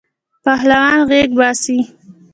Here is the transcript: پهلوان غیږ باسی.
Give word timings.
پهلوان 0.43 0.97
غیږ 1.09 1.29
باسی. 1.39 1.77